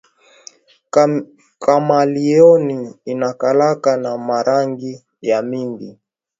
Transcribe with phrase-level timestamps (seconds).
[1.63, 2.65] Kamaleon
[3.11, 4.93] inaikalaka na ma rangi
[5.27, 5.91] ya mingi